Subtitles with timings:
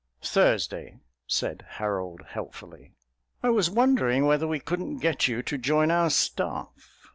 [0.23, 0.97] "Thursday,"
[1.27, 2.91] said Harold helpfully.
[3.43, 7.05] "I was wondering whether we couldn't get you to join our staff.